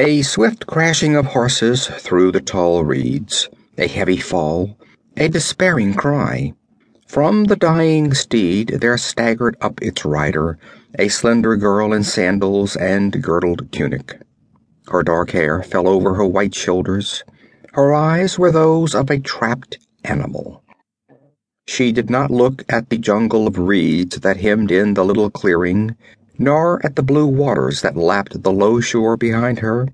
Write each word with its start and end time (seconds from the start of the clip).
A 0.00 0.22
swift 0.22 0.68
crashing 0.68 1.16
of 1.16 1.26
horses 1.26 1.88
through 1.88 2.30
the 2.30 2.40
tall 2.40 2.84
reeds, 2.84 3.48
a 3.76 3.88
heavy 3.88 4.18
fall, 4.18 4.78
a 5.16 5.26
despairing 5.26 5.92
cry. 5.94 6.54
From 7.08 7.46
the 7.46 7.56
dying 7.56 8.14
steed 8.14 8.78
there 8.80 8.96
staggered 8.96 9.56
up 9.60 9.82
its 9.82 10.04
rider, 10.04 10.56
a 10.96 11.08
slender 11.08 11.56
girl 11.56 11.92
in 11.92 12.04
sandals 12.04 12.76
and 12.76 13.20
girdled 13.20 13.72
tunic. 13.72 14.20
Her 14.86 15.02
dark 15.02 15.32
hair 15.32 15.64
fell 15.64 15.88
over 15.88 16.14
her 16.14 16.24
white 16.24 16.54
shoulders; 16.54 17.24
her 17.72 17.92
eyes 17.92 18.38
were 18.38 18.52
those 18.52 18.94
of 18.94 19.10
a 19.10 19.18
trapped 19.18 19.78
animal. 20.04 20.62
She 21.66 21.90
did 21.90 22.08
not 22.08 22.30
look 22.30 22.62
at 22.68 22.88
the 22.88 22.98
jungle 22.98 23.48
of 23.48 23.58
reeds 23.58 24.20
that 24.20 24.36
hemmed 24.36 24.70
in 24.70 24.94
the 24.94 25.04
little 25.04 25.28
clearing, 25.28 25.96
nor 26.38 26.84
at 26.86 26.96
the 26.96 27.02
blue 27.02 27.26
waters 27.26 27.82
that 27.82 27.96
lapped 27.96 28.42
the 28.42 28.52
low 28.52 28.80
shore 28.80 29.16
behind 29.16 29.58
her. 29.58 29.88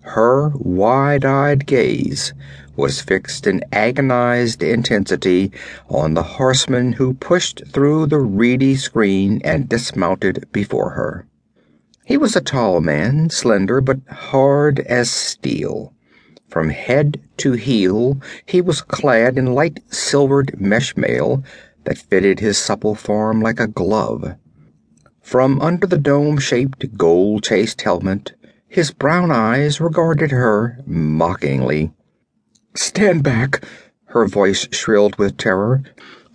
Her 0.00 0.48
wide 0.54 1.24
eyed 1.24 1.66
gaze 1.66 2.32
was 2.74 3.02
fixed 3.02 3.46
in 3.46 3.62
agonized 3.72 4.62
intensity 4.62 5.52
on 5.88 6.14
the 6.14 6.22
horseman 6.22 6.92
who 6.92 7.12
pushed 7.12 7.62
through 7.66 8.06
the 8.06 8.20
reedy 8.20 8.76
screen 8.76 9.40
and 9.44 9.68
dismounted 9.68 10.46
before 10.52 10.90
her. 10.90 11.26
He 12.04 12.16
was 12.16 12.34
a 12.34 12.40
tall 12.40 12.80
man, 12.80 13.28
slender 13.28 13.82
but 13.82 13.98
hard 14.08 14.80
as 14.80 15.10
steel. 15.10 15.92
From 16.48 16.70
head 16.70 17.20
to 17.38 17.52
heel 17.52 18.18
he 18.46 18.62
was 18.62 18.80
clad 18.80 19.36
in 19.36 19.52
light 19.52 19.80
silvered 19.92 20.58
mesh 20.58 20.96
mail 20.96 21.44
that 21.84 21.98
fitted 21.98 22.40
his 22.40 22.56
supple 22.56 22.94
form 22.94 23.42
like 23.42 23.60
a 23.60 23.66
glove. 23.66 24.36
From 25.28 25.60
under 25.60 25.86
the 25.86 25.98
dome 25.98 26.38
shaped, 26.38 26.96
gold 26.96 27.42
chased 27.42 27.82
helmet 27.82 28.32
his 28.66 28.92
brown 28.92 29.30
eyes 29.30 29.78
regarded 29.78 30.30
her 30.30 30.78
mockingly. 30.86 31.92
"Stand 32.74 33.24
back!" 33.24 33.62
her 34.06 34.26
voice 34.26 34.66
shrilled 34.70 35.18
with 35.18 35.36
terror. 35.36 35.82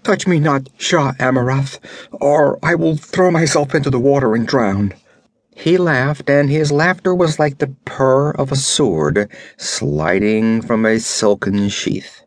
"Touch 0.04 0.28
me 0.28 0.40
not, 0.40 0.70
Shah 0.78 1.14
Amurath, 1.20 1.80
or 2.12 2.60
I 2.62 2.76
will 2.76 2.96
throw 2.96 3.32
myself 3.32 3.74
into 3.74 3.90
the 3.90 4.00
water 4.00 4.36
and 4.36 4.46
drown." 4.46 4.94
He 5.56 5.76
laughed, 5.76 6.30
and 6.30 6.52
his 6.52 6.72
laughter 6.72 7.16
was 7.16 7.40
like 7.40 7.58
the 7.58 7.74
purr 7.86 8.30
of 8.30 8.52
a 8.52 8.56
sword 8.56 9.28
sliding 9.58 10.62
from 10.62 10.86
a 10.86 11.00
silken 11.00 11.68
sheath. 11.70 12.22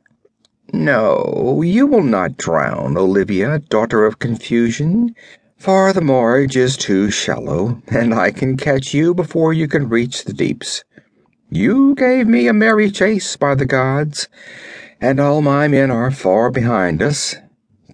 "No, 0.73 1.62
you 1.64 1.86
will 1.86 2.03
not 2.03 2.36
drown, 2.36 2.97
Olivia, 2.97 3.61
daughter 3.61 4.05
of 4.05 4.19
confusion, 4.19 5.14
for 5.58 5.92
the 5.92 6.00
marge 6.00 6.56
is 6.56 6.76
too 6.76 7.10
shallow, 7.10 7.82
and 7.88 8.14
I 8.14 8.30
can 8.30 8.56
catch 8.56 8.94
you 8.94 9.14
before 9.14 9.52
you 9.52 9.66
can 9.66 9.88
reach 9.88 10.24
the 10.24 10.32
deeps. 10.32 10.84
You 11.50 11.94
gave 11.94 12.26
me 12.26 12.46
a 12.46 12.52
merry 12.52 12.90
chase, 12.90 13.36
by 13.36 13.54
the 13.54 13.66
gods, 13.66 14.28
and 15.00 15.18
all 15.18 15.42
my 15.42 15.66
men 15.68 15.90
are 15.90 16.10
far 16.10 16.50
behind 16.50 17.02
us, 17.02 17.36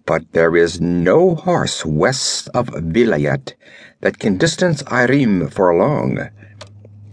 but 0.05 0.33
there 0.33 0.57
is 0.57 0.81
no 0.81 1.35
horse 1.35 1.85
west 1.87 2.49
of 2.53 2.69
Vilayet 2.69 3.55
that 4.01 4.19
can 4.19 4.37
distance 4.37 4.83
Irem 4.85 5.51
for 5.51 5.75
long. 5.75 6.29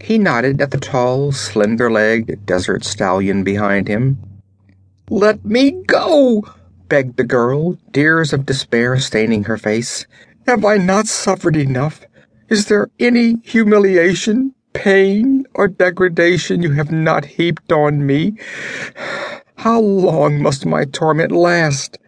He 0.00 0.18
nodded 0.18 0.60
at 0.60 0.70
the 0.70 0.78
tall, 0.78 1.32
slender 1.32 1.90
legged 1.90 2.46
desert 2.46 2.84
stallion 2.84 3.44
behind 3.44 3.88
him. 3.88 4.18
"Let 5.08 5.44
me 5.44 5.82
go!" 5.86 6.44
begged 6.88 7.16
the 7.16 7.24
girl, 7.24 7.78
tears 7.92 8.32
of 8.32 8.46
despair 8.46 8.98
staining 8.98 9.44
her 9.44 9.56
face. 9.56 10.06
"Have 10.50 10.64
I 10.64 10.78
not 10.78 11.06
suffered 11.06 11.54
enough? 11.54 12.00
Is 12.48 12.66
there 12.66 12.88
any 12.98 13.36
humiliation, 13.44 14.52
pain, 14.72 15.44
or 15.54 15.68
degradation 15.68 16.60
you 16.60 16.72
have 16.72 16.90
not 16.90 17.24
heaped 17.24 17.70
on 17.70 18.04
me? 18.04 18.34
How 19.58 19.78
long 19.80 20.42
must 20.42 20.66
my 20.66 20.86
torment 20.86 21.30
last?" 21.30 21.98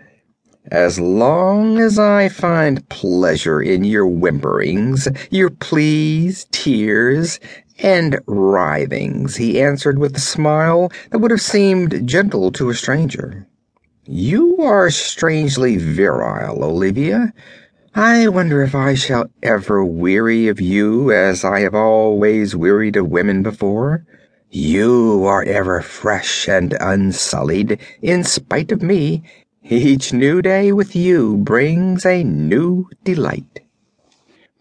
"As 0.72 0.98
long 0.98 1.78
as 1.78 2.00
I 2.00 2.28
find 2.28 2.88
pleasure 2.88 3.62
in 3.62 3.84
your 3.84 4.08
whimperings, 4.08 5.06
your 5.30 5.50
pleas, 5.50 6.44
tears, 6.50 7.38
and 7.78 8.18
writhings," 8.26 9.36
he 9.36 9.62
answered 9.62 10.00
with 10.00 10.16
a 10.16 10.20
smile 10.20 10.90
that 11.10 11.18
would 11.18 11.30
have 11.30 11.40
seemed 11.40 12.08
gentle 12.08 12.50
to 12.50 12.70
a 12.70 12.74
stranger. 12.74 13.46
"You 14.04 14.56
are 14.58 14.90
strangely 14.90 15.76
virile, 15.76 16.64
Olivia. 16.64 17.32
I 17.94 18.26
wonder 18.28 18.62
if 18.62 18.74
I 18.74 18.94
shall 18.94 19.26
ever 19.42 19.84
weary 19.84 20.48
of 20.48 20.62
you 20.62 21.12
as 21.12 21.44
I 21.44 21.60
have 21.60 21.74
always 21.74 22.56
wearied 22.56 22.96
of 22.96 23.08
women 23.08 23.42
before. 23.42 24.06
You 24.50 25.26
are 25.26 25.42
ever 25.42 25.82
fresh 25.82 26.48
and 26.48 26.74
unsullied, 26.80 27.78
in 28.00 28.24
spite 28.24 28.72
of 28.72 28.80
me 28.80 29.22
each 29.62 30.10
new 30.10 30.40
day 30.40 30.72
with 30.72 30.96
you 30.96 31.36
brings 31.36 32.06
a 32.06 32.24
new 32.24 32.88
delight. 33.04 33.60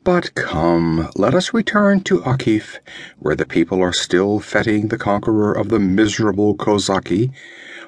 But 0.03 0.35
come, 0.35 1.09
let 1.15 1.33
us 1.33 1.53
return 1.53 2.01
to 2.01 2.19
Akif, 2.21 2.79
where 3.17 3.35
the 3.35 3.45
people 3.45 3.81
are 3.81 3.93
still 3.93 4.41
feting 4.41 4.89
the 4.89 4.97
conqueror 4.97 5.53
of 5.53 5.69
the 5.69 5.79
miserable 5.79 6.53
Kozaki, 6.55 7.31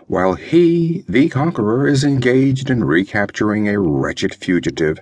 while 0.08 0.36
he, 0.36 1.04
the 1.10 1.28
conqueror, 1.28 1.86
is 1.86 2.06
engaged 2.06 2.70
in 2.70 2.86
recapturing 2.86 3.68
a 3.68 3.80
wretched 3.80 4.36
fugitive, 4.36 5.00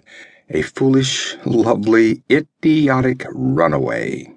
a 0.53 0.62
foolish, 0.62 1.38
lovely, 1.45 2.23
idiotic 2.29 3.25
runaway. 3.31 4.28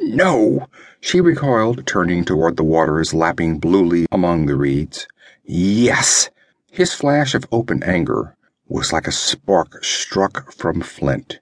No! 0.00 0.68
She 1.00 1.20
recoiled, 1.20 1.86
turning 1.86 2.24
toward 2.24 2.56
the 2.56 2.64
waters 2.64 3.12
lapping 3.12 3.58
bluely 3.58 4.06
among 4.12 4.46
the 4.46 4.56
reeds. 4.56 5.06
Yes! 5.44 6.30
His 6.70 6.94
flash 6.94 7.34
of 7.34 7.46
open 7.50 7.82
anger 7.82 8.36
was 8.68 8.92
like 8.92 9.06
a 9.08 9.12
spark 9.12 9.84
struck 9.84 10.52
from 10.52 10.80
flint. 10.80 11.40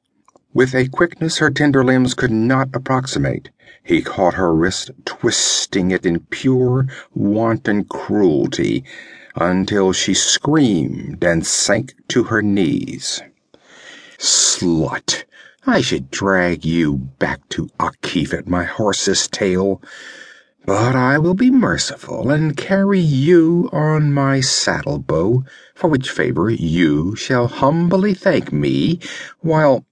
With 0.55 0.75
a 0.75 0.89
quickness 0.89 1.39
her 1.39 1.51
tender 1.51 1.85
limbs 1.85 2.15
could 2.15 2.31
not 2.31 2.71
approximate, 2.73 3.51
he 3.85 4.01
caught 4.01 4.35
her 4.35 4.55
wrist, 4.55 4.91
twisting 5.05 5.91
it 5.91 6.07
in 6.07 6.21
pure, 6.21 6.87
wanton 7.15 7.85
cruelty 7.85 8.85
until 9.35 9.93
she 9.93 10.15
screamed 10.15 11.23
and 11.23 11.47
sank 11.47 11.95
to 12.09 12.25
her 12.25 12.41
knees. 12.41 13.21
"Slut! 14.19 15.25
I 15.67 15.83
should 15.83 16.11
drag 16.11 16.65
you 16.65 16.97
back 17.19 17.47
to 17.51 17.69
Akif 17.79 18.33
at 18.33 18.49
my 18.49 18.65
horse's 18.65 19.29
tail. 19.29 19.83
But 20.65 20.97
I 20.97 21.19
will 21.19 21.35
be 21.35 21.51
merciful 21.51 22.31
and 22.31 22.57
carry 22.57 22.99
you 22.99 23.69
on 23.75 24.15
my 24.15 24.41
saddle 24.41 24.99
bow, 24.99 25.45
for 25.75 25.89
which 25.91 26.09
favor 26.09 26.49
you 26.49 27.15
shall 27.15 27.47
humbly 27.47 28.15
thank 28.15 28.55
me, 28.55 29.01
while 29.41 29.85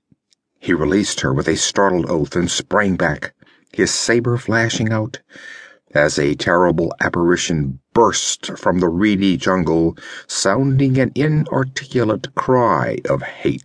He 0.59 0.73
released 0.73 1.21
her 1.21 1.35
with 1.35 1.47
a 1.47 1.57
startled 1.57 2.09
oath 2.09 2.35
and 2.35 2.51
sprang 2.51 2.97
back, 2.97 3.35
his 3.75 3.91
saber 3.91 4.39
flashing 4.39 4.91
out, 4.91 5.21
as 5.95 6.19
a 6.19 6.35
terrible 6.35 6.95
apparition 7.01 7.79
burst 7.93 8.59
from 8.59 8.81
the 8.81 8.89
reedy 8.89 9.37
jungle, 9.37 9.97
sounding 10.27 10.99
an 10.99 11.13
inarticulate 11.15 12.35
cry 12.35 12.99
of 13.09 13.23
hate. 13.23 13.63